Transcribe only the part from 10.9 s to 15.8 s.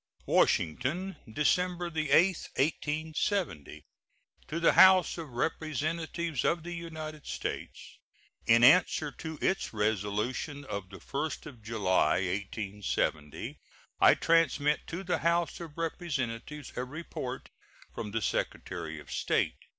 1st of July, 1870, I transmit to the House of